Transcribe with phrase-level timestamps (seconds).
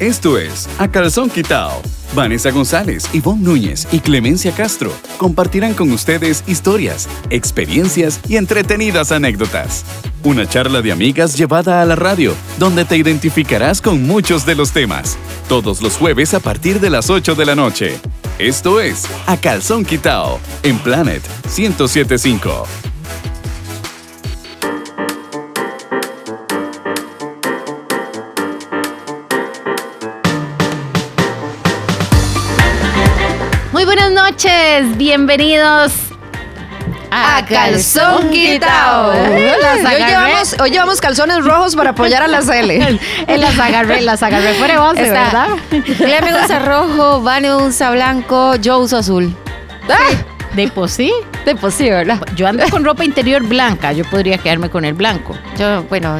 [0.00, 1.82] Esto es A Calzón Quitao.
[2.14, 9.84] Vanessa González, Ivonne Núñez y Clemencia Castro compartirán con ustedes historias, experiencias y entretenidas anécdotas.
[10.24, 14.72] Una charla de amigas llevada a la radio, donde te identificarás con muchos de los
[14.72, 15.18] temas.
[15.50, 18.00] Todos los jueves a partir de las 8 de la noche.
[18.38, 22.89] Esto es A Calzón Quitao en Planet 1075.
[34.30, 35.92] Noches, bienvenidos
[37.10, 39.12] a Calzón Quitao.
[39.12, 43.00] Las Y hoy llevamos, hoy llevamos calzones rojos para apoyar a la Cele.
[43.26, 45.10] En las agarré, las agarré fuera de once.
[45.10, 45.48] ¿verdad?
[45.96, 49.34] Cleme usa rojo, Vane usa blanco, yo uso azul.
[50.54, 51.12] De por sí.
[51.44, 52.20] De pues sí, ¿verdad?
[52.36, 55.36] Yo ando con ropa interior blanca, yo podría quedarme con el blanco.
[55.58, 56.16] Yo, bueno,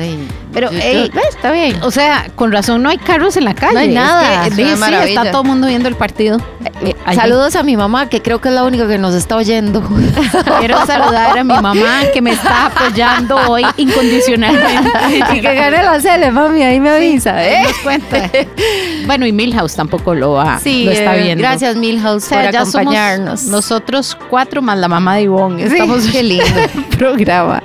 [0.52, 1.76] Pero, yo- ey, yo- está bien.
[1.82, 3.74] O sea, con razón no hay carros en la calle.
[3.74, 4.42] No hay Es nada.
[4.42, 6.38] que, Es sí, está todo el mundo viendo el partido.
[6.82, 7.16] Eh, allí.
[7.18, 9.82] Saludos a mi mamá, que creo que es la única que nos está oyendo.
[10.58, 14.90] Quiero saludar a mi mamá que me está apoyando hoy incondicionalmente.
[15.36, 17.62] y que gane la Cele, mami, ahí me avisa, ¿eh?
[17.64, 18.30] nos cuenta.
[19.06, 21.42] Bueno, y Milhouse tampoco lo, va, Sí, lo está eh, viendo.
[21.42, 23.44] gracias Milhouse O sea, por ya somos acompañarnos.
[23.44, 25.68] nosotros cuatro más la mamá de Ivonne.
[25.68, 26.44] Sí, Estamos qué lindo.
[26.98, 27.62] programa.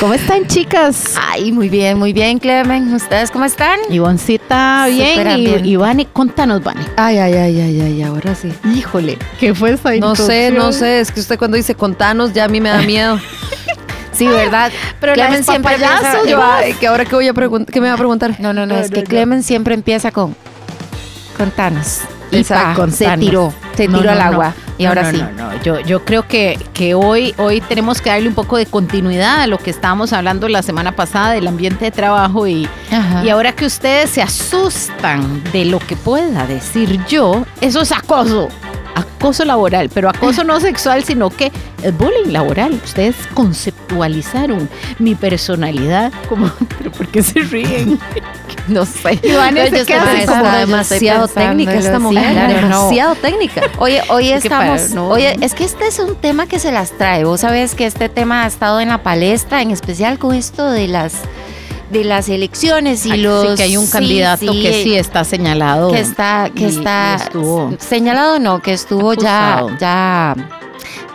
[0.00, 1.14] ¿Cómo están, chicas?
[1.30, 2.92] Ay, muy bien, muy bien, Clemen.
[2.92, 3.78] ¿Ustedes cómo están?
[3.88, 5.38] Ivoncita, bien.
[5.38, 5.64] Y, bien.
[5.64, 6.82] y Vane, contanos, Vane.
[6.96, 8.52] Ay, ay, ay, ay, ay, ahora sí.
[8.74, 12.44] Híjole, ¿qué fue esa No sé, no sé, es que usted cuando dice contanos ya
[12.44, 13.18] a mí me da miedo.
[14.12, 14.72] Sí, ¿verdad?
[15.00, 17.86] Pero Clemen siempre payaso, empieza- Yo, ay, que ahora que voy a preguntar, ¿qué me
[17.86, 18.34] va a preguntar?
[18.40, 19.06] No, no, no, No, es no, que no.
[19.08, 20.34] Clemen siempre empieza con
[21.36, 22.00] contanos.
[22.30, 24.24] Y pa, se tiró, se No, tiró no, al no.
[24.34, 24.54] agua.
[24.76, 25.16] Y ahora sí.
[25.16, 25.62] no, no.
[25.62, 29.46] Yo, yo creo que, que hoy, hoy tenemos que darle un poco de continuidad a
[29.46, 33.24] lo que estábamos hablando la semana pasada del ambiente de trabajo y, Ajá.
[33.24, 38.48] y ahora que ustedes se asustan de lo que pueda decir yo, eso es acoso.
[38.94, 41.50] Acoso laboral, pero acoso no sexual, sino que
[41.82, 42.80] es bullying laboral.
[42.84, 47.98] Ustedes conceptualizaron mi personalidad como, pero ¿por qué se ríen?
[48.72, 49.18] no sé.
[49.22, 52.68] Iván, pensando, como demasiado estoy técnica esta mujer, sí, claro, no.
[52.68, 53.62] demasiado técnica.
[53.78, 55.08] Oye, hoy Es que para- estamos, no.
[55.08, 57.24] oye, es que este es un tema que se las trae.
[57.24, 60.88] Vos sabés que este tema ha estado en la palestra, en especial con esto de
[60.88, 61.12] las
[61.90, 64.94] de las elecciones y Ay, sí, los que hay un sí, candidato sí, que sí
[64.94, 65.90] está señalado.
[65.90, 69.78] que está que y- está y estuvo señalado no, que estuvo ya acusado.
[69.78, 70.57] ya ya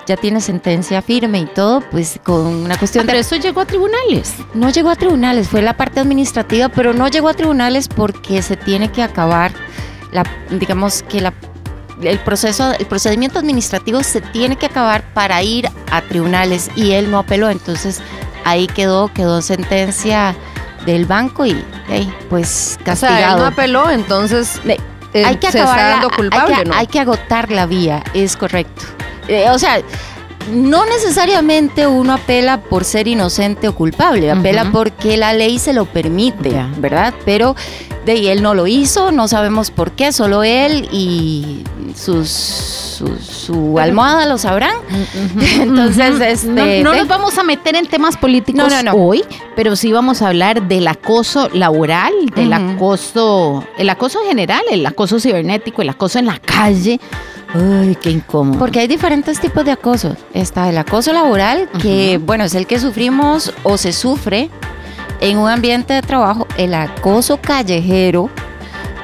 [0.06, 4.36] tiene sentencia firme y todo, pues con una cuestión Pero de eso llegó a tribunales.
[4.54, 8.58] no llegó a tribunales, fue la parte administrativa, pero no llegó a tribunales porque se
[8.58, 9.52] tiene que acabar
[10.12, 11.34] la digamos que la
[12.02, 17.10] el proceso, el procedimiento administrativo se tiene que acabar para ir a tribunales y él
[17.10, 18.02] no apeló, entonces
[18.44, 20.36] ahí quedó, quedó sentencia
[20.86, 23.38] del banco y hey, pues O sea, él castigado.
[23.40, 24.60] no apeló, entonces
[25.14, 26.76] eh, hay que se está dando culpable, hay que, ¿no?
[26.76, 28.84] hay que agotar la vía, es correcto.
[29.28, 29.82] Eh, o sea,
[30.52, 35.86] no necesariamente uno apela por ser inocente o culpable, apela porque la ley se lo
[35.86, 36.54] permite.
[36.78, 37.14] ¿verdad?
[37.26, 37.56] Pero
[38.06, 41.64] de ahí él no lo hizo, no sabemos por qué, solo él y
[41.96, 44.76] sus, su, su almohada lo sabrán.
[45.62, 48.98] Entonces, este, no, nos vamos a meter en temas políticos No, no, no.
[49.02, 49.24] hoy,
[49.56, 54.86] pero sí vamos a hablar del acoso laboral, del acoso, el acoso en general, el
[54.86, 57.00] acoso cibernético, el acoso en la calle.
[57.54, 58.58] Ay, qué incómodo.
[58.58, 60.16] Porque hay diferentes tipos de acoso.
[60.34, 64.50] Está el acoso laboral, que bueno, es el que sufrimos o se sufre
[65.20, 68.30] en un ambiente de trabajo, el acoso callejero,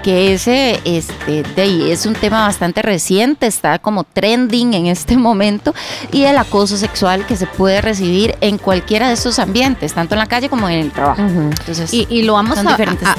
[0.03, 5.73] que ese este, de es un tema bastante reciente, está como trending en este momento,
[6.11, 10.19] y el acoso sexual que se puede recibir en cualquiera de estos ambientes, tanto en
[10.19, 11.21] la calle como en el trabajo.
[11.21, 12.61] Entonces, Y, y lo vamos a,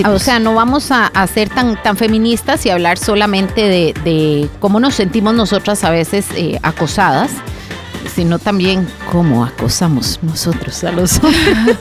[0.04, 3.94] a- o sea, no vamos a, a ser tan, tan feministas y hablar solamente de,
[4.04, 7.30] de cómo nos sentimos nosotras a veces eh, acosadas,
[8.14, 11.76] sino también cómo acosamos nosotros a los hombres.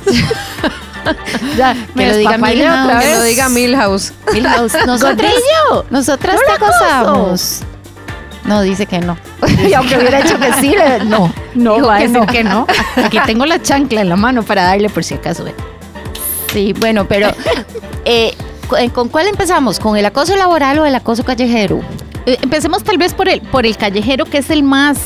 [1.58, 4.14] ya, que lo diga Milhouse, otra que lo diga Milhouse.
[4.34, 7.60] Milhouse, nosotras, Gordillo, nosotras no te acosamos.
[8.46, 9.18] No, dice que no.
[9.68, 12.26] Y aunque hubiera hecho que sí, le- no, no Dijo va a que decir no.
[12.28, 12.68] que no.
[13.04, 15.46] Aquí tengo la chancla en la mano para darle por si acaso.
[15.46, 15.54] eh.
[16.52, 17.30] Sí, bueno, pero
[18.06, 18.34] eh,
[18.68, 19.80] ¿con- ¿con cuál empezamos?
[19.80, 21.82] ¿Con el acoso laboral o el acoso callejero?
[22.26, 24.98] Eh, Empecemos tal vez por el, por el callejero, que es el más,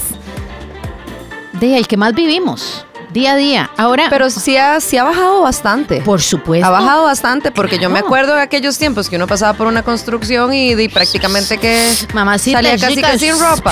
[1.59, 2.85] de el que más vivimos.
[3.13, 3.69] Día a día.
[3.77, 6.01] Ahora, Pero sí ha, sí ha bajado bastante.
[6.01, 6.65] por supuesto.
[6.65, 9.83] Ha bajado bastante porque yo me acuerdo de aquellos tiempos que uno pasaba por una
[9.83, 13.71] construcción y, di prácticamente que Mamacita salía casi que sin ropa.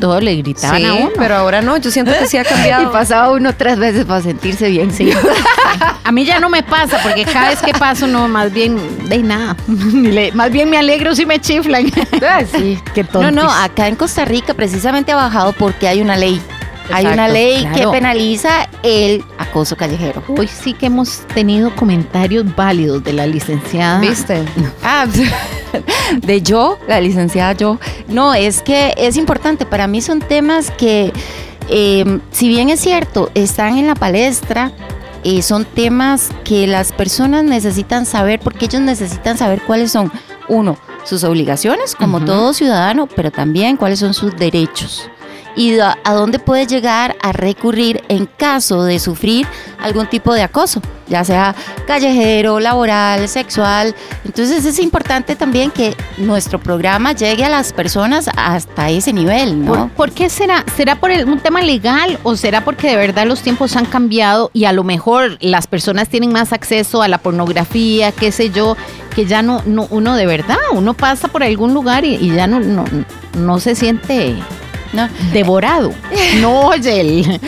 [0.00, 1.10] Todo le gritaban Sí, a uno.
[1.16, 2.90] pero ahora no, yo siento que sí ha Y cambiado.
[2.92, 4.92] pasaba uno tres veces para sentirse bien.
[4.92, 5.10] Sí.
[6.04, 8.76] A mí ya no me pasa, porque cada vez que paso, no, más bien,
[9.08, 9.56] de nada.
[10.34, 11.86] Más bien me alegro si me chiflan.
[12.52, 12.78] sí.
[12.94, 13.32] Qué No, tontis.
[13.32, 16.40] no, acá en Costa Rica precisamente ha bajado porque hay una ley.
[16.92, 17.76] Hay una ley claro.
[17.76, 20.22] que penaliza el acoso callejero.
[20.28, 24.00] Hoy sí que hemos tenido comentarios válidos de la licenciada.
[24.00, 24.44] ¿Viste?
[24.82, 25.06] Ah,
[26.22, 27.78] de yo, la licenciada yo.
[28.08, 29.66] No, es que es importante.
[29.66, 31.12] Para mí son temas que,
[31.68, 34.72] eh, si bien es cierto, están en la palestra,
[35.22, 40.10] eh, son temas que las personas necesitan saber porque ellos necesitan saber cuáles son,
[40.48, 45.10] uno, sus obligaciones como todo ciudadano, pero también cuáles son sus derechos.
[45.56, 49.46] Y a, dónde puede llegar a recurrir en caso de sufrir
[49.80, 51.54] algún tipo de acoso, ya sea
[51.86, 53.94] callejero, laboral, sexual.
[54.24, 59.78] Entonces es importante también que nuestro programa llegue a las personas hasta ese nivel, ¿Por,
[59.78, 59.88] ¿no?
[59.96, 60.64] por qué será?
[60.76, 64.50] ¿Será por el- un tema legal o será porque de verdad los tiempos han cambiado
[64.52, 68.76] y a lo mejor las personas tienen más acceso a la pornografía, qué sé yo,
[69.14, 72.46] que ya no, no uno de verdad, uno pasa por algún lugar y, y ya
[72.46, 72.84] no, no,
[73.36, 74.36] no se siente
[74.92, 75.08] No.
[75.32, 75.92] devorado.
[76.40, 77.40] No oye el...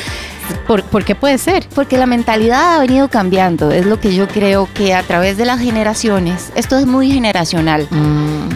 [0.66, 1.66] ¿Por, por qué puede ser?
[1.74, 5.44] Porque la mentalidad ha venido cambiando, es lo que yo creo que a través de
[5.44, 7.88] las generaciones, esto es muy generacional,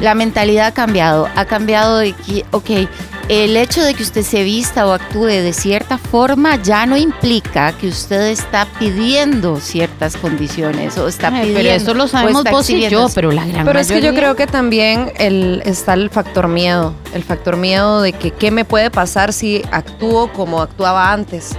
[0.00, 2.88] la mentalidad ha cambiado, ha cambiado de que, ok,
[3.28, 7.72] el hecho de que usted se vista o actúe de cierta forma ya no implica
[7.72, 11.60] que usted está pidiendo ciertas condiciones o está Ay, pidiendo.
[11.60, 14.36] pero eso lo sabemos vos y yo, pero la gran Pero es que yo creo
[14.36, 18.90] que también el, está el factor miedo, el factor miedo de que qué me puede
[18.90, 21.56] pasar si actúo como actuaba antes.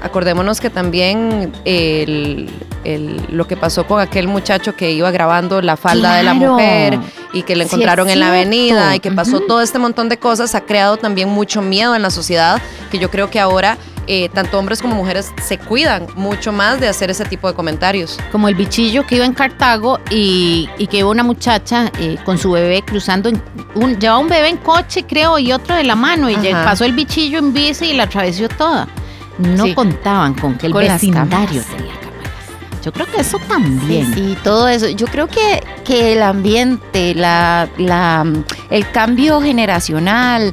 [0.00, 2.48] Acordémonos que también el,
[2.84, 6.98] el- lo que pasó con aquel muchacho que iba grabando la falda de la mujer
[7.32, 10.54] y que le encontraron en la avenida y que pasó todo este montón de cosas,
[10.54, 12.60] ha creado también mucho miedo en la sociedad,
[12.90, 16.88] que yo creo que ahora eh, tanto hombres como mujeres se cuidan mucho más de
[16.88, 18.18] hacer ese tipo de comentarios.
[18.32, 22.38] como el bichillo que iba en Cartago y, y que iba una muchacha eh, con
[22.38, 23.42] su bebé cruzando, en,
[23.74, 26.64] un, llevaba un bebé en coche creo y otro de la mano y Ajá.
[26.64, 28.88] pasó el bichillo en bici y la atravesó toda.
[29.38, 29.74] No Sí.
[29.74, 32.82] contaban con que el Con vecindario tenía cámaras.
[32.84, 34.14] Yo creo que eso Sí, también.
[34.14, 34.88] sí, todo eso.
[34.88, 38.24] Yo creo que, que el ambiente, la, la,
[38.70, 40.52] el cambio generacional,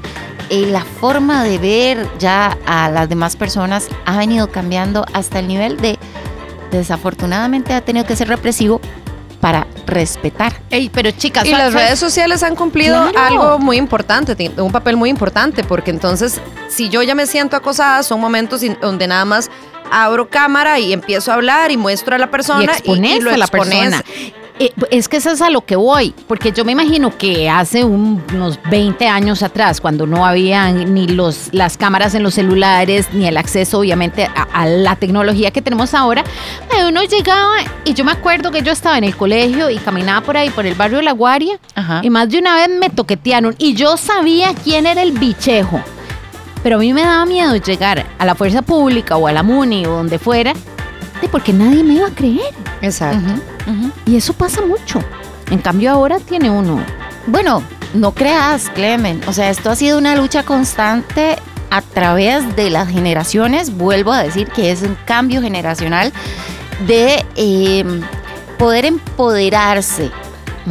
[0.50, 5.48] eh, la forma de ver ya a las demás personas ha venido cambiando hasta el
[5.48, 5.98] nivel de,
[6.72, 8.82] desafortunadamente, ha tenido que ser represivo
[9.40, 10.54] para respetar.
[10.70, 11.66] Ey, pero chicas, Y ¿sabes?
[11.66, 13.42] las redes sociales han cumplido Claro.
[13.42, 16.40] algo muy importante, un papel muy importante, porque entonces,
[16.70, 19.50] si yo ya me siento acosada, son momentos donde nada más
[19.92, 23.38] abro cámara y empiezo a hablar y muestro a la persona y expones lo a
[23.38, 24.04] la persona.
[24.58, 27.84] Eh, es que eso es a lo que voy, porque yo me imagino que hace
[27.84, 33.08] un- unos 20 años atrás, cuando no había ni los, las cámaras en los celulares,
[33.12, 36.24] ni el acceso obviamente a, a la tecnología que tenemos ahora,
[36.80, 40.22] eh, uno llegaba y yo me acuerdo que yo estaba en el colegio y caminaba
[40.26, 42.00] por ahí, por el barrio de La Guaria, Ajá.
[42.02, 45.82] y más de una vez me toquetearon y yo sabía quién era el bichejo.
[46.64, 49.86] Pero a mí me daba miedo llegar a la fuerza pública o a la MUNI
[49.86, 50.54] o donde fuera,
[51.22, 52.54] de porque nadie me iba a creer.
[52.82, 53.20] Exacto.
[54.06, 55.00] Y eso pasa mucho.
[55.52, 56.84] En cambio ahora tiene uno.
[57.28, 57.64] Bueno,
[57.94, 59.22] no creas, Clemen.
[59.28, 61.38] O sea, esto ha sido una lucha constante
[61.70, 63.76] a través de las generaciones.
[63.76, 66.14] Vuelvo a decir que es un cambio generacional
[66.88, 67.84] de eh,
[68.58, 70.12] poder empoderarse,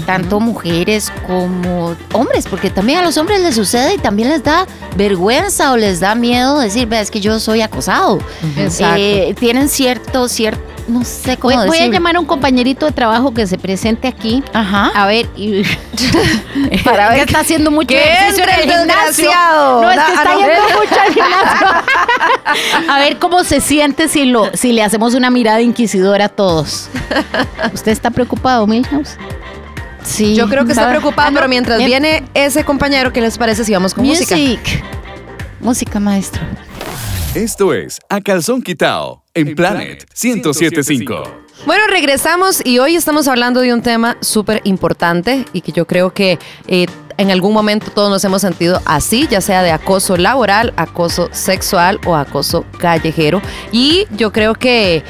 [0.07, 4.67] tanto mujeres como hombres, porque también a los hombres les sucede y también les da
[4.97, 8.19] vergüenza o les da miedo decir, "Ve, es que yo soy acosado.
[8.99, 12.93] Eh, tienen cierto, cierto, no sé cómo Voy, voy a llamar a un compañerito de
[12.93, 14.43] trabajo que se presente aquí.
[14.53, 14.91] Aja.
[14.95, 15.63] A ver, y,
[16.85, 19.31] Para ver que está haciendo mucho ¡Qué ejercicio en el gimnasio.
[19.35, 20.39] No, es que está no.
[20.41, 21.67] yendo mucho al gimnasio.
[22.93, 26.89] A ver cómo se siente si, lo, si le hacemos una mirada inquisidora a todos.
[27.73, 29.17] ¿Usted está preocupado, Milhouse?
[30.03, 30.35] Sí.
[30.35, 31.89] Yo creo que está Ah, no, pero mientras bien.
[31.89, 34.37] viene ese compañero, ¿qué les parece si vamos con música?
[35.61, 36.43] Música, maestro.
[37.35, 41.25] Esto es A Calzón Quitao en Planet 1075.
[41.67, 46.15] Bueno, regresamos y hoy estamos hablando de un tema súper importante y que yo creo
[46.15, 46.39] que
[46.69, 46.87] eh,
[47.19, 51.99] en algún momento todos nos hemos sentido así, ya sea de acoso laboral, acoso sexual
[52.07, 53.43] o acoso callejero.
[53.73, 55.03] Y yo creo que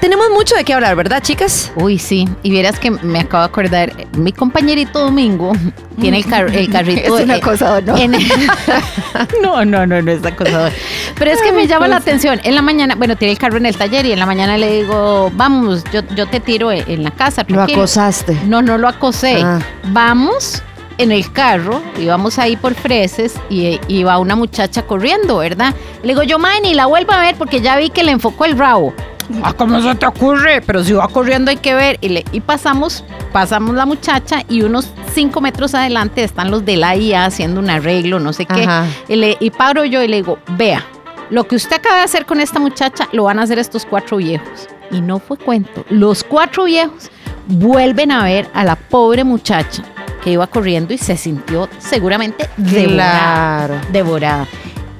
[0.00, 1.72] tenemos mucho de qué hablar, ¿verdad, chicas?
[1.76, 2.28] Uy, sí.
[2.42, 5.52] Y vieras que me acabo de acordar, mi compañerito Domingo
[6.00, 7.16] tiene el, car- el carrito.
[7.18, 7.96] Es un acosador, ¿no?
[7.96, 8.12] en-
[9.42, 10.72] no, no, no, no es acosador.
[11.18, 12.40] Pero es que me llama la atención.
[12.44, 14.82] En la mañana, bueno, tiene el carro en el taller y en la mañana le
[14.82, 17.42] digo, vamos, yo, yo te tiro en, en la casa.
[17.48, 17.78] Lo tranquilo".
[17.80, 18.38] acosaste.
[18.46, 19.40] No, no lo acosé.
[19.42, 19.58] Ah.
[19.88, 20.62] Vamos
[20.98, 25.74] en el carro, íbamos ahí por freses y, y va una muchacha corriendo, ¿verdad?
[26.02, 28.58] Le digo yo, ni la vuelvo a ver porque ya vi que le enfocó el
[28.58, 28.92] rabo.
[29.42, 30.62] Ah, ¿cómo se te ocurre?
[30.62, 31.98] Pero si va corriendo hay que ver.
[32.00, 36.76] Y, le, y pasamos, pasamos la muchacha y unos cinco metros adelante están los de
[36.76, 38.62] la IA haciendo un arreglo, no sé qué.
[38.62, 38.86] Ajá.
[39.08, 40.84] Y, le, y paro yo y le digo, vea,
[41.30, 44.16] lo que usted acaba de hacer con esta muchacha lo van a hacer estos cuatro
[44.16, 44.68] viejos.
[44.90, 45.84] Y no fue cuento.
[45.90, 47.10] Los cuatro viejos
[47.46, 49.82] vuelven a ver a la pobre muchacha
[50.24, 53.66] que iba corriendo y se sintió seguramente devorada.
[53.66, 53.80] Claro.
[53.92, 54.48] Devorada.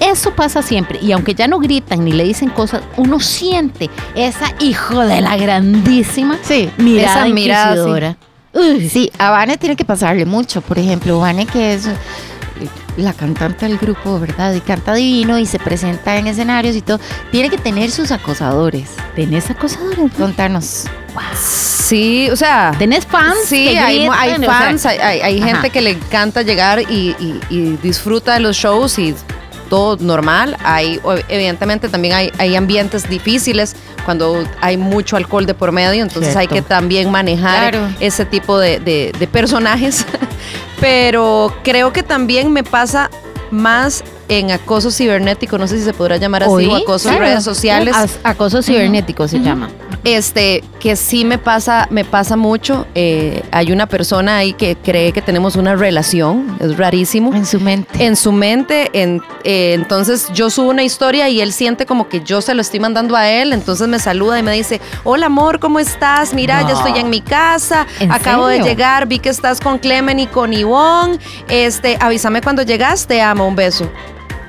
[0.00, 0.99] Eso pasa siempre.
[1.02, 5.37] Y aunque ya no gritan ni le dicen cosas, uno siente esa hijo de la
[5.37, 7.78] grandísima Sí, mirada esa mirada, sí.
[7.81, 8.17] inquisidora.
[8.55, 10.61] Uy, Sí, a Vane tiene que pasarle mucho.
[10.61, 11.88] Por ejemplo, Vane que es
[12.97, 14.52] la cantante del grupo, ¿verdad?
[14.55, 16.99] Y canta divino y se presenta en escenarios y todo.
[17.31, 18.90] Tiene que tener sus acosadores.
[19.14, 20.12] ¿Tenés acosadores?
[20.17, 20.85] Contanos.
[21.37, 22.73] Sí, o sea.
[22.78, 23.37] ¿Tenés fans?
[23.47, 24.19] Sí, hay, gritan?
[24.19, 25.49] hay O sea, fans, hay, hay- hay Ajá.
[25.50, 29.14] gente que le encanta llegar y, y- y disfruta de los shows y
[29.68, 30.56] todo normal.
[30.64, 36.02] Hay, o- evidentemente también hay, hay ambientes difíciles cuando hay mucho alcohol de por medio,
[36.02, 37.88] entonces hay que también manejar Claro.
[38.00, 40.06] ese tipo de, de- de personajes.
[40.80, 43.10] Pero creo que también me pasa
[43.50, 47.18] más en acoso cibernético, no sé si se podrá llamar así, Oí, o acoso en
[47.18, 47.94] redes sociales.
[48.23, 49.68] Acoso cibernético se llama.
[50.04, 55.12] este que sí me pasa me pasa mucho eh, hay una persona ahí que cree
[55.12, 57.35] que tenemos una relación es rarísimo.
[57.35, 58.04] En su mente.
[58.04, 62.20] en su mente en- eh, entonces yo subo una historia y él siente como que
[62.20, 65.58] yo se lo estoy mandando a él entonces me saluda y me dice hola amor
[65.58, 68.62] cómo estás mira ya estoy en mi casa ¿En acabo serio?
[68.64, 71.18] de llegar vi que estás con Clemen y con Ivonne
[71.49, 73.90] este avísame cuando llegas te amo un beso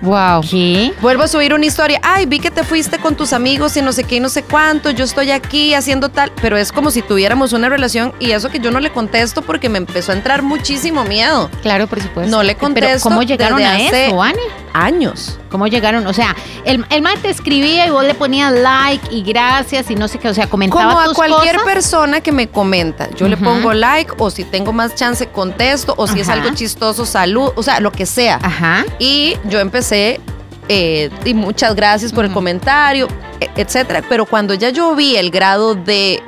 [0.01, 0.41] Wow.
[0.50, 0.94] ¿Qué?
[1.01, 2.00] Vuelvo a subir una historia.
[2.03, 4.44] Ay, vi que te fuiste con tus amigos y no sé qué y no sé
[4.44, 4.91] cuánto.
[4.91, 6.32] Yo estoy aquí haciendo tal.
[6.41, 9.70] Pero es como si tuviéramos una relación y eso que yo no le contesto porque
[9.70, 11.50] me empezó a entrar muchísimo miedo.
[11.62, 12.32] Claro, por supuesto.
[12.32, 13.10] No le Pero contesto.
[13.10, 14.39] ¿cómo llegaron desde a hace eso, Vane?
[14.73, 15.39] Años.
[15.49, 16.05] ¿Cómo llegaron?
[16.07, 16.35] O sea,
[16.65, 20.19] el, el man te escribía y vos le ponías like y gracias y no sé
[20.19, 20.29] qué.
[20.29, 21.73] O sea, comentaba Como a tus cualquier cosas.
[21.73, 23.09] persona que me comenta.
[23.15, 27.05] Yo le pongo like o si tengo más chance contesto o si es algo chistoso,
[27.05, 27.51] salud.
[27.55, 28.39] O sea, lo que sea.
[28.41, 28.85] Ajá.
[28.99, 30.19] Y yo empecé,
[30.67, 33.07] eh, y muchas gracias por el comentario,
[33.39, 34.03] e- etcétera.
[34.07, 36.21] Pero cuando ya yo vi el grado de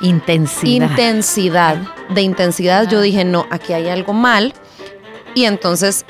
[0.00, 0.90] Intensidad.
[0.90, 1.76] intensidad,
[2.10, 4.52] de intensidad, yo dije, no, aquí hay algo mal.
[5.34, 6.04] Y entonces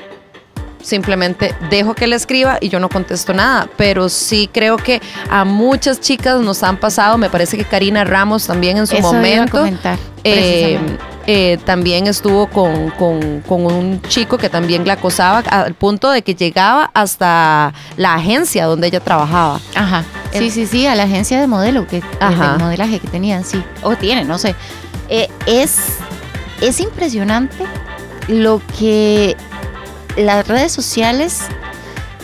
[0.85, 3.67] simplemente dejo que le escriba y yo no contesto nada.
[3.77, 8.47] Pero sí creo que a muchas chicas nos han pasado, me parece que Karina Ramos
[8.47, 9.57] también en su Eso iba a momento.
[9.57, 9.97] comentar.
[10.23, 10.79] eh,
[11.27, 16.21] eh, también estuvo con, con- con un chico que también la acosaba al punto de
[16.21, 19.59] que llegaba hasta la agencia donde ella trabajaba.
[19.75, 20.03] Ajá.
[20.31, 22.53] Sí, el- sí, sí, a la agencia de modelo, que Ajá.
[22.53, 23.63] de modelaje que tenían, sí.
[23.81, 24.55] O tienen, no sé.
[25.09, 25.77] Eh, es,
[26.61, 27.65] es impresionante
[28.27, 29.35] lo que
[30.17, 31.41] las redes sociales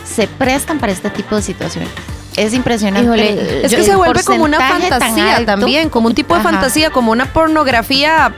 [0.04, 1.90] se prestan para este tipo de situaciones.
[2.36, 3.04] Es impresionante.
[3.04, 6.50] Híjole, Es que se vuelve como una fantasía también, como un tipo de Ajá.
[6.50, 8.34] fantasía, como una pornografía,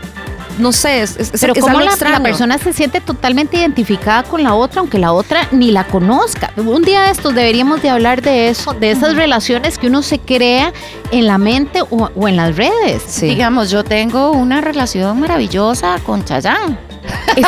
[0.58, 4.42] no sé, es, es, Pero es como la, la persona se siente totalmente identificada con
[4.42, 6.50] la otra, aunque la otra ni la conozca.
[6.56, 10.18] Un día de estos deberíamos de hablar de eso, de esas relaciones que uno se
[10.18, 10.72] crea
[11.12, 13.02] en la mente o, o en las redes.
[13.06, 13.26] Sí.
[13.26, 16.78] Digamos, yo tengo una relación maravillosa con Chayán.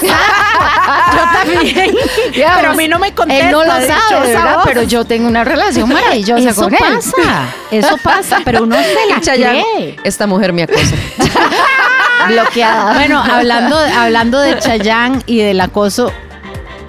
[2.35, 3.47] Pero a mí no me contesta.
[3.47, 4.37] Él no lo sabe.
[4.65, 6.81] Pero yo tengo una relación maravillosa eso con él.
[6.81, 9.97] pasa, eso pasa, pero uno se la Chayanne, cree.
[10.05, 10.95] esta mujer me acosa.
[12.29, 12.95] Bloqueada.
[12.95, 16.13] Bueno, hablando, hablando de Chayán y del acoso,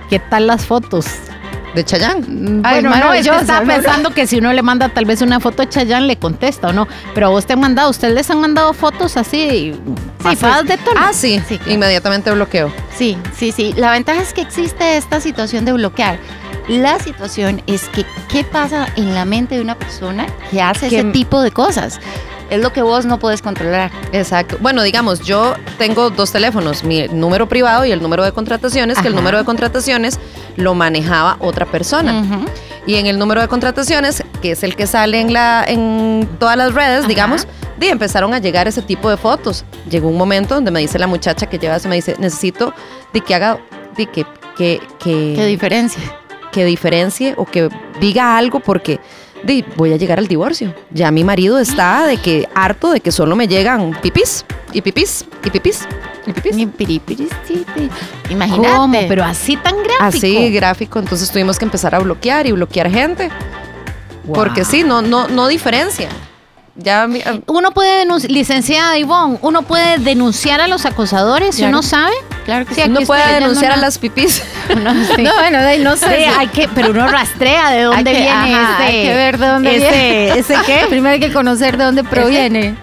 [0.09, 1.05] ¿qué tal las fotos?
[1.77, 2.61] ¿De Chayanne?
[2.63, 5.61] Ay, bueno, no, maravillosa, estaba pensando que si uno le manda tal vez una foto
[5.61, 6.87] de Chayán, le contesta o no.
[7.13, 9.75] Pero a vos te han mandado, ¿ustedes les han mandado fotos así
[10.23, 10.99] pasadas pues, de tono?
[10.99, 11.73] Ah, sí, Sí, claro.
[11.73, 12.71] inmediatamente bloqueo.
[12.97, 13.75] Sí, sí, sí.
[13.77, 16.17] La ventaja es que existe esta situación de bloquear.
[16.67, 21.01] La situación es que, ¿qué pasa en la mente de una persona que hace Que-
[21.01, 21.99] ese tipo de cosas?
[22.49, 23.91] Es lo que vos no puedes controlar.
[24.11, 24.57] Exacto.
[24.61, 29.07] Bueno, digamos, yo tengo dos teléfonos, mi número privado y el número de contrataciones, que
[29.07, 30.19] el número de contrataciones
[30.55, 32.45] lo manejaba otra persona.
[32.85, 36.55] Y en el número de contrataciones, que es el que sale en, la, en todas
[36.55, 37.07] las redes, Ajá.
[37.07, 39.65] digamos, de empezaron a llegar ese tipo de fotos.
[39.89, 42.73] Llegó un momento donde me dice la muchacha que lleva eso, me dice, necesito
[43.13, 43.59] de que haga,
[43.97, 44.25] de que,
[44.57, 46.01] que, que, ¿Qué diferencia?
[46.51, 48.99] que diferencie o que diga algo porque
[49.43, 50.73] di, voy a llegar al divorcio.
[50.91, 55.25] Ya mi marido está de que harto de que solo me llegan pipis y pipis
[55.43, 55.81] y pipis
[56.57, 57.29] y pipis.
[58.29, 58.75] Imagínate.
[58.75, 58.99] ¿Cómo?
[59.07, 60.03] Pero así tan gráfico.
[60.03, 60.99] Así, gráfico.
[60.99, 63.29] Entonces tuvimos que empezar a bloquear y bloquear gente.
[64.33, 66.09] Porque sí, no, no, no diferencia.
[66.75, 71.63] Ya mi- ah, Uno puede denunciar, licenciada Ivonne, uno puede denunciar a los acosadores si
[71.63, 72.13] uno sabe.
[72.47, 72.89] Claro que Sí, sí.
[72.89, 74.41] uno puede denunciar a las pipis.
[74.83, 75.21] No, sí.
[75.21, 76.07] No, bueno, de ahí no sé.
[76.07, 78.97] Sí, hay que, pero uno rastrea de dónde Hay que- viene ajá, ese.
[78.97, 80.27] Hay que ver de dónde ese, viene.
[80.39, 80.85] ¿Ese qué?
[80.89, 82.75] Primero hay que conocer de dónde proviene.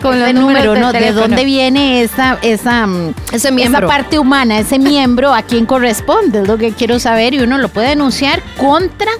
[0.00, 0.90] Con Ese los número, ¿no?
[0.92, 3.86] ¿De dónde viene esa, esa, mm, Ese miembro.
[3.86, 6.40] esa parte humana, ese miembro, a quién corresponde?
[6.40, 9.10] Es lo que quiero saber y uno lo puede denunciar contra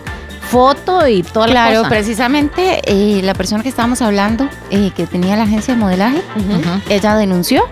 [0.50, 1.88] foto y toda la Claro, cosa.
[1.90, 6.22] precisamente eh, la persona que estábamos hablando, eh, que tenía la agencia de modelaje,
[6.88, 7.68] ella denunció.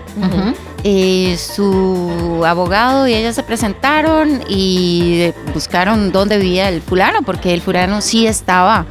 [0.85, 7.53] Eh, su abogado y ella se presentaron y eh, buscaron dónde vivía el fulano, porque
[7.55, 8.87] el fulano sí estaba,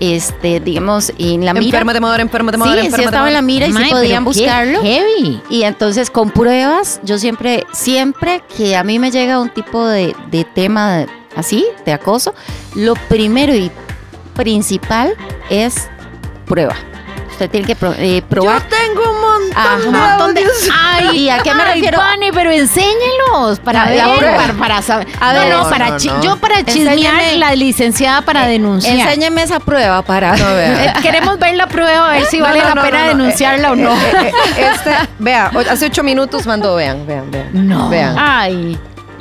[0.00, 1.78] este, digamos, en la mira.
[1.80, 4.80] Enferma de enferma de Sí, moda, sí estaba en la mira y sí podían buscarlo.
[4.82, 5.40] Heavy.
[5.50, 10.14] Y entonces con pruebas, yo siempre, siempre que a mí me llega un tipo de,
[10.30, 12.34] de tema de- así, de acoso,
[12.74, 13.70] lo primero y
[14.34, 15.14] principal
[15.50, 15.88] es
[16.46, 16.74] prueba.
[17.38, 18.62] Usted tiene que pro- eh, probar.
[18.62, 19.78] Yo tengo un montón Ajá.
[19.86, 20.44] Un montón de-.
[20.74, 21.98] Ay, ¿Y a qué me ay, refiero?
[21.98, 24.02] Vane, pero enséñelos para ver,
[24.36, 25.06] para, para saber.
[25.20, 25.48] A no, ver.
[25.54, 26.20] no, No, para no, chi- no.
[26.20, 27.36] yo para chismear Enséñame.
[27.38, 28.96] la licenciada para denunciar.
[28.98, 30.36] Enséñeme esa prueba para.
[30.36, 30.84] No, vea.
[30.86, 33.04] Eh, Queremos ver la prueba, a ver si No, vale no, la no, pena no,
[33.04, 33.08] no.
[33.18, 33.92] denunciarla o no.
[33.92, 34.90] Eh, eh, eh, este,
[35.20, 37.50] vea, hace ocho minutos mandó, vean, vean, vean.
[37.52, 37.88] no.
[37.88, 38.76] Vean, Ay,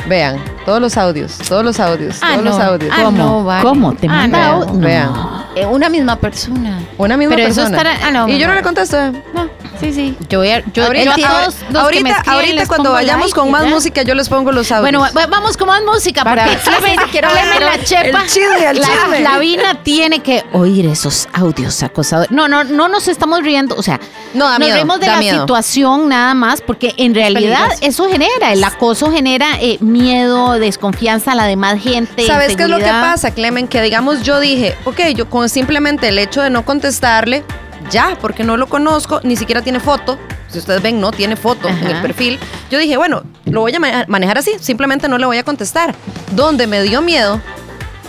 [0.08, 0.44] vean.
[0.68, 2.64] Todos los audios, todos los audios, Ah, todos los no.
[2.66, 2.94] audios.
[2.94, 3.18] Ah, ¿cómo?
[3.18, 3.64] no, vale.
[3.64, 3.94] ¿Cómo?
[3.96, 5.14] ¿Te Ah, no, vean.
[5.56, 6.82] Eh, una misma persona.
[6.98, 7.78] Una misma Pero eso persona.
[7.94, 8.06] estará.
[8.06, 8.98] Ah, no, y yo no le contesto.
[9.00, 9.24] eh.
[9.34, 9.48] No,
[9.80, 10.18] sí, sí.
[10.28, 10.62] Yo voy a.
[10.74, 13.28] Yo, ahorita yo a ahorita- todos los que me ahorita, escriben ahorita les cuando vayamos
[13.28, 13.70] like con más ya.
[13.70, 14.82] música, yo les pongo los audios.
[14.82, 18.22] Bueno, va- vamos con más música Para- porque Clemen, quiero Clemen la chepa.
[18.24, 19.20] el chisme, el la, chisme.
[19.22, 22.30] la Vina tiene que oír esos audios acosadores.
[22.30, 24.02] No, no, no nos estamos riendo, o sea,
[24.34, 25.40] no, da nos miedo, reímos de da la miedo.
[25.40, 31.36] situación nada más, porque en realidad eso genera, el acoso genera eh, miedo, desconfianza a
[31.36, 32.26] la demás gente.
[32.28, 33.68] ¿Sabes qué es lo que pasa, Clemen?
[33.68, 37.44] Que digamos, yo dije, ok, yo con simplemente el hecho de no contestarle,
[37.90, 40.18] ya, porque no lo conozco, ni siquiera tiene foto.
[40.50, 42.40] Si ustedes ven, no tiene foto en el perfil.
[42.72, 45.94] Yo dije, bueno, lo voy a ma- manejar así, simplemente no le voy a contestar.
[46.32, 47.42] Donde me dio miedo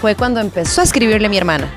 [0.00, 1.68] fue cuando empezó a escribirle a mi hermana.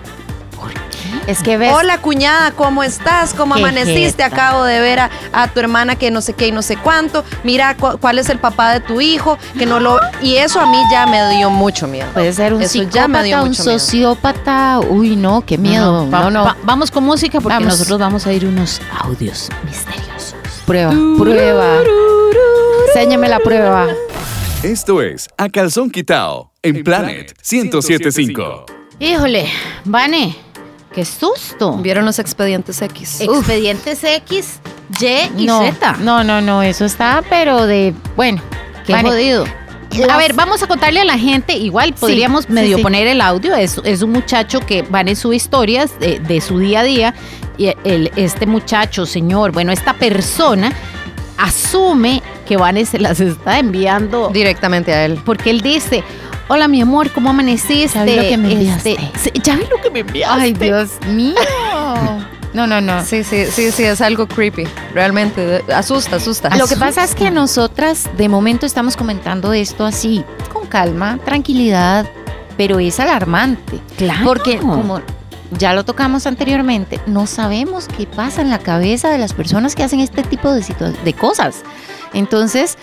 [1.27, 1.71] Es que ves.
[1.73, 3.33] Hola cuñada, ¿cómo estás?
[3.33, 4.23] ¿Cómo Qué amaneciste?
[4.23, 4.25] jeta.
[4.25, 7.23] Acabo de ver a, a tu hermana que no sé qué y no sé cuánto.
[7.43, 9.99] Mira cu- cuál es el papá de tu hijo, que no lo...
[10.21, 12.07] Y eso a mí ya me dio mucho miedo.
[12.13, 13.79] Puede ser un Eso ya me dio un mucho miedo.
[13.79, 14.79] sociópata.
[14.79, 16.05] Uy, no, qué miedo.
[16.07, 16.43] No, no.
[16.43, 17.73] va- vamos con música porque Vamos.
[17.73, 20.35] nosotros vamos a ir unos audios misteriosos.
[20.65, 21.77] Prueba, prueba.
[22.87, 23.87] Enséñame la prueba.
[24.63, 28.65] Esto es A Calzón Quitao en Planet 1075.
[28.99, 29.47] Híjole,
[29.85, 30.35] Vane,
[30.93, 31.77] qué susto.
[31.77, 33.21] ¿Vieron los expedientes X?
[33.21, 34.59] Expedientes X,
[34.99, 35.97] Y y no, Z.
[35.99, 38.41] no, no, no, eso está, pero de, bueno,
[38.85, 39.45] Qué Vane, jodido.
[40.09, 42.83] A ver, vamos a contarle a la gente, igual podríamos sí, medio sí.
[42.83, 46.59] poner el audio, es, es un muchacho que van en sus historias de, de su
[46.59, 47.13] día a día
[47.57, 50.71] y el, este muchacho, señor, bueno, esta persona
[51.37, 55.19] asume que Vane se las está enviando Directamente a él.
[55.25, 56.03] porque él dice,
[56.51, 57.87] hola mi amor, ¿cómo amaneciste?
[57.87, 58.97] ¿Sabes lo que me enviaste?
[59.17, 60.41] sí, ¿Ya ves lo que me enviaste?
[60.41, 61.35] Ay, Dios mío.
[62.53, 63.01] No, no, no.
[63.05, 64.65] Sí, sí, sí, sí, es algo creepy.
[64.93, 66.53] Realmente, asusta, asusta.
[66.57, 72.09] Lo que pasa es que nosotras de momento estamos comentando esto así, con calma, tranquilidad,
[72.57, 73.79] pero es alarmante.
[73.95, 74.25] Claro.
[74.25, 74.99] Porque como
[75.51, 79.83] ya lo tocamos anteriormente, no sabemos qué pasa en la cabeza de las personas que
[79.83, 80.61] hacen este tipo de,
[81.05, 81.63] de cosas.
[82.13, 82.77] Entonces,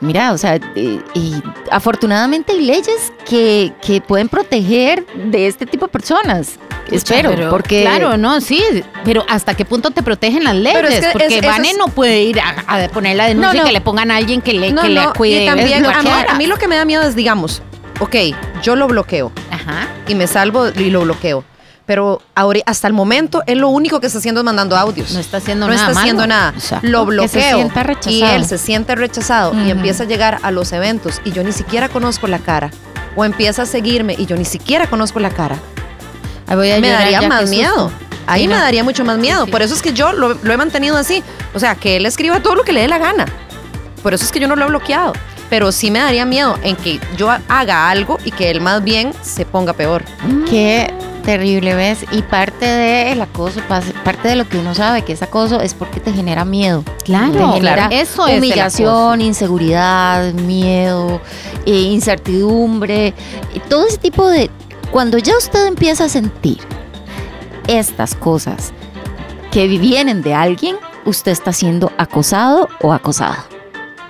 [0.00, 1.34] mira, o sea, eh, y
[1.70, 6.58] afortunadamente hay leyes que, que pueden proteger de este tipo de personas.
[6.90, 7.82] Espero, Pero, porque...
[7.82, 8.60] Claro, no, sí,
[9.04, 10.74] pero ¿hasta qué punto te protegen las leyes?
[10.74, 13.26] Pero es que porque es- eso Vane es- no puede ir a, a poner la
[13.26, 15.44] denuncia No, y que le pongan a alguien que le, no, que le cuide.
[15.44, 16.32] y también, Es a mí, cualquiera.
[16.32, 17.62] a mí lo que me da miedo es, digamos,
[18.00, 18.16] ok,
[18.62, 19.86] yo lo bloqueo Ajá.
[20.08, 21.44] y me salvo y lo bloqueo.
[21.90, 25.10] Pero ahora, hasta el momento, él lo único que está haciendo es mandando audios.
[25.10, 26.28] No está haciendo no nada está haciendo malo.
[26.28, 26.80] nada.
[26.82, 27.56] Lo Que se bloqueo.
[27.56, 31.42] sienta y él se siente rechazado y empieza a llegar a los eventos y yo
[31.42, 32.70] ni siquiera conozco la cara.
[33.16, 35.56] O empieza a seguirme y yo ni siquiera conozco la cara.
[36.46, 37.90] Ay, voy a me daría más miedo.
[38.28, 38.60] Ahí me no.
[38.60, 39.40] daría mucho más miedo.
[39.40, 39.50] Sí, sí.
[39.50, 41.24] Por eso es que yo lo, lo he mantenido así.
[41.54, 43.24] O sea, que él escriba todo lo que le dé la gana.
[44.04, 45.12] Por eso es que yo no lo he bloqueado.
[45.48, 49.12] Pero sí me daría miedo en que yo haga algo y que él más bien
[49.22, 50.04] se ponga peor.
[50.48, 50.88] Qué
[51.38, 52.04] terrible, ¿ves?
[52.10, 55.74] Y parte del acoso, pas- parte de lo que uno sabe que es acoso es
[55.74, 56.82] porque te genera miedo.
[57.04, 57.94] Claro, Te genera claro.
[57.94, 61.20] Eso es el humillación, inseguridad, miedo,
[61.66, 63.14] eh, incertidumbre,
[63.68, 64.50] todo ese tipo de
[64.90, 66.58] Cuando ya usted empieza a sentir
[67.68, 68.72] estas cosas
[69.52, 73.44] que vienen de alguien, usted está siendo acosado o acosada.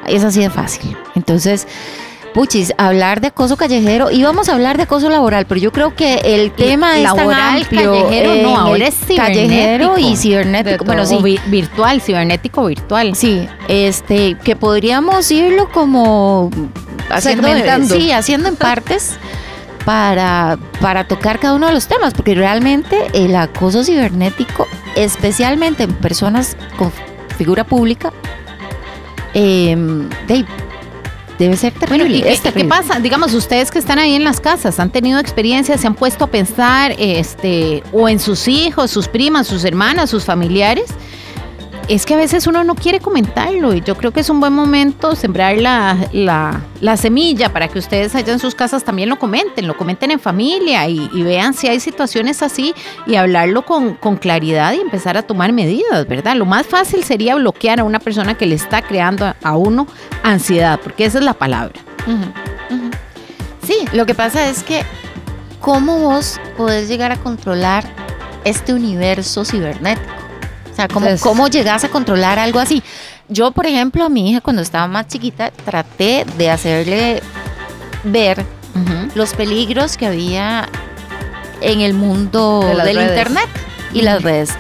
[0.06, 0.96] Es así de fácil.
[1.14, 1.66] Entonces,
[2.35, 6.14] Puchis, hablar de acoso callejero, íbamos a hablar de acoso laboral, pero yo creo que
[6.23, 7.93] el tema es tan Laboral, amplio.
[8.05, 10.85] callejero, no, ahora es Callejero y cibernético.
[10.85, 13.16] Bueno, sí, vi- virtual, cibernético virtual.
[13.16, 16.51] Sí, este, que podríamos irlo como
[17.11, 17.95] haciendo, Segmentando.
[17.97, 19.16] sí, haciendo en partes
[19.85, 25.93] para, para tocar cada uno de los temas, porque realmente el acoso cibernético, especialmente en
[25.95, 26.93] personas con
[27.37, 28.12] figura pública,
[29.35, 30.45] em, de-
[31.40, 32.05] debe ser terrible.
[32.05, 33.00] Bueno, ¿y qué, qué pasa?
[33.00, 36.26] Digamos, ustedes que están ahí en las casas, han tenido experiencias, se han puesto a
[36.29, 40.90] pensar, este, o en sus hijos, sus primas, sus hermanas, sus familiares.
[41.90, 44.53] Es que a veces uno no quiere comentarlo y yo creo que es un buen
[44.53, 49.18] momento sembrar la, la- la semilla para que ustedes allá en sus casas también lo
[49.18, 52.74] comenten, lo comenten en familia y, vean si hay situaciones así
[53.09, 56.37] y hablarlo con, claridad y empezar a tomar medidas, ¿verdad?
[56.37, 59.88] Lo más fácil sería bloquear a una persona que le está creando a- uno
[60.22, 61.81] ansiedad, porque esa es la palabra.
[63.66, 64.85] Sí, lo que pasa es que
[65.59, 67.85] cómo vos podés llegar a controlar
[68.44, 70.19] este universo cibernético.
[70.81, 72.83] Sea, cómo, Entonces- cómo llegás a controlar algo así.
[73.29, 77.23] Yo, por ejemplo, a mi hija cuando estaba más chiquita, traté de hacerle
[78.05, 78.45] ver
[79.14, 80.69] los peligros que había
[81.61, 83.11] en el mundo De del redes.
[83.11, 83.49] internet
[83.93, 84.51] y las redes.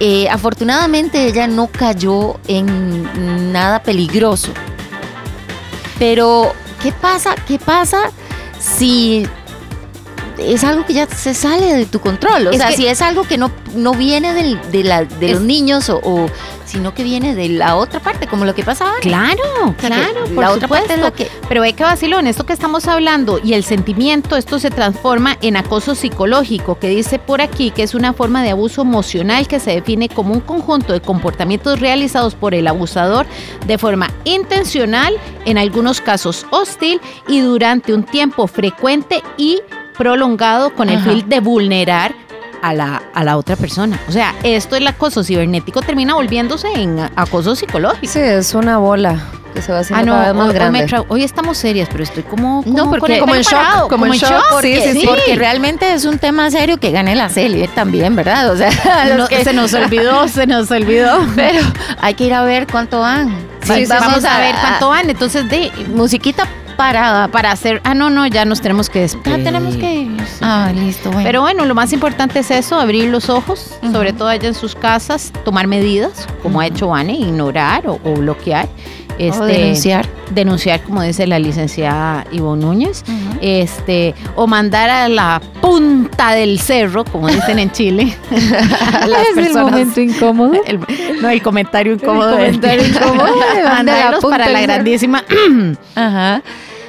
[0.00, 4.52] Eh, afortunadamente ella no cayó en nada peligroso.
[5.98, 7.34] Pero, ¿qué pasa?
[7.46, 8.10] ¿Qué pasa
[8.60, 9.26] si
[10.38, 12.48] es algo que ya se sale de tu control?
[12.48, 15.40] O Es sea, si es algo que no, no viene del- de, la- de los
[15.42, 16.26] niños o, o-
[16.66, 18.94] sino que viene de la otra parte, como lo que pasaba.
[19.00, 20.68] Claro, O sea, que claro, por la otra supuesto.
[20.88, 24.36] parte es la que Pero ve que vacilón, esto que estamos hablando y el sentimiento,
[24.36, 28.50] esto se transforma en acoso psicológico, que dice por aquí que es una forma de
[28.50, 33.26] abuso emocional que se define como un conjunto de comportamientos realizados por el abusador
[33.66, 39.60] de forma intencional, en algunos casos hostil y durante un tiempo frecuente y
[39.96, 41.10] prolongado con el Ajá.
[41.10, 42.14] fin de vulnerar
[42.62, 43.98] a la, a la otra persona.
[44.08, 48.06] O sea, esto el acoso cibernético termina volviéndose en acoso psicológico.
[48.10, 49.18] Sí, es una bola
[49.52, 51.24] que se va haciendo Ah, no, cada vez más hoy, grande.
[51.24, 54.06] estamos serias, pero estoy como, No, como porque- con el como en shock, parado, como
[54.06, 55.06] en shock, sí, porque, sí, sí.
[55.06, 58.50] porque realmente es un tema serio que gane la serie también, ¿verdad?
[58.50, 58.70] O sea,
[59.16, 61.18] No, que- se nos olvidó, se nos olvidó.
[61.36, 61.60] pero
[62.00, 63.28] hay que ir a ver cuánto van.
[63.62, 65.08] Sí, Va- vamos, a, ver cuánto van.
[65.10, 67.80] Entonces, de musiquita para para hacer.
[67.84, 69.44] Ah, no, no, ya nos tenemos que ya despedir.
[69.44, 70.16] tenemos que ir.
[70.40, 71.26] Ah, listo, bueno.
[71.26, 74.74] Pero bueno, lo más importante es eso, abrir los ojos, sobre todo allá en sus
[74.74, 78.68] casas, tomar medidas, como ha hecho Vane, ignorar o, o bloquear.
[79.18, 80.06] Este, O denunciar.
[80.30, 83.04] denunciar, como dice la licenciada Ivonne Núñez.
[83.40, 88.16] Este, o mandar a la punta del cerro, como dicen en Chile.
[88.30, 90.52] las Es el personas- momento incómodo.
[90.66, 90.80] el-
[91.22, 92.38] no, el comentario incómodo.
[92.38, 93.26] El comentario incómodo
[93.62, 95.24] la Mandarlos para la grandísima.
[95.94, 96.42] Ajá.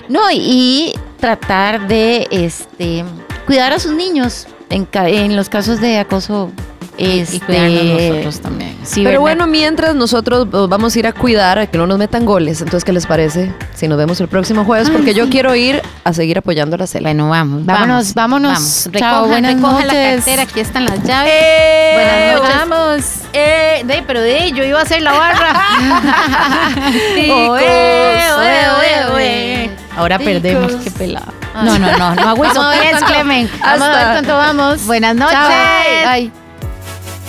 [0.09, 3.03] No, y, tratar de este
[3.47, 6.51] cuidar a sus niños en los casos de acoso.
[6.97, 8.77] Este, y cuidarnos nosotros también.
[9.03, 12.62] Pero bueno, mientras nosotros vamos a ir a cuidar a que no nos metan goles,
[12.62, 14.89] entonces, ¿qué les parece si nos vemos el próximo jueves?
[14.89, 17.10] Porque yo quiero ir a seguir apoyando a la Cela.
[17.10, 17.65] Bueno, vamos.
[17.65, 18.53] Vámonos, vámonos.
[18.53, 18.84] Vamos.
[18.84, 18.91] Chao,
[19.25, 20.15] Recojan, buenas recojan la noches.
[20.15, 21.31] cartera, aquí están las llaves.
[21.36, 21.91] ¡Eh!
[21.95, 22.55] Buenas noches.
[22.69, 23.05] Vamos.
[23.34, 25.53] Eh, de, pero de, yo iba a hacer la barra.
[27.15, 29.69] Ticos, Oe, oe, oe.
[29.97, 30.34] Ahora Ticos.
[30.34, 31.34] perdemos, qué pelado.
[31.55, 32.62] No, no, no, no hago Vamos eso.
[32.62, 33.49] a ver cuánto- Clemen.
[33.60, 34.86] Vamos a ver Hasta- cuánto vamos.
[34.86, 35.38] Buenas noches.
[35.38, 36.12] Chao.
[36.13, 36.44] Bye.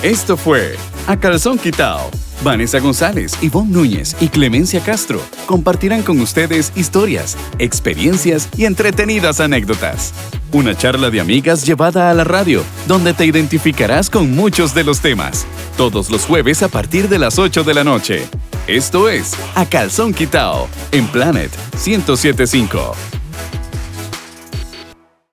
[0.02, 2.10] Esto fue A Calzón Quitao.
[2.44, 10.12] Vanessa González, Ivonne Núñez y Clemencia Castro compartirán con ustedes historias, experiencias y entretenidas anécdotas.
[10.52, 15.00] Una charla de amigas llevada a la radio, donde te identificarás con muchos de los
[15.00, 15.46] temas.
[15.78, 18.28] Todos los jueves a partir de las 8 de la noche.
[18.66, 21.50] Esto es A Calzón Quitao en Planet
[21.84, 22.94] 1075.